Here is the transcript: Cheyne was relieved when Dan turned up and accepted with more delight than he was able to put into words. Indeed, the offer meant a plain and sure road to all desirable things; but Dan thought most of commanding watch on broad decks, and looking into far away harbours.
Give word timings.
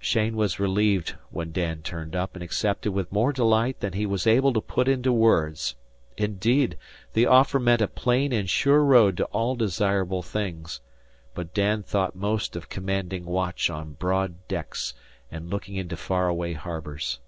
Cheyne 0.00 0.34
was 0.36 0.58
relieved 0.58 1.14
when 1.30 1.52
Dan 1.52 1.80
turned 1.80 2.16
up 2.16 2.34
and 2.34 2.42
accepted 2.42 2.90
with 2.90 3.12
more 3.12 3.32
delight 3.32 3.78
than 3.78 3.92
he 3.92 4.04
was 4.04 4.26
able 4.26 4.52
to 4.52 4.60
put 4.60 4.88
into 4.88 5.12
words. 5.12 5.76
Indeed, 6.16 6.76
the 7.12 7.26
offer 7.26 7.60
meant 7.60 7.80
a 7.80 7.86
plain 7.86 8.32
and 8.32 8.50
sure 8.50 8.82
road 8.84 9.16
to 9.18 9.26
all 9.26 9.54
desirable 9.54 10.22
things; 10.24 10.80
but 11.34 11.54
Dan 11.54 11.84
thought 11.84 12.16
most 12.16 12.56
of 12.56 12.68
commanding 12.68 13.26
watch 13.26 13.70
on 13.70 13.92
broad 13.92 14.34
decks, 14.48 14.92
and 15.30 15.50
looking 15.50 15.76
into 15.76 15.96
far 15.96 16.26
away 16.26 16.54
harbours. 16.54 17.20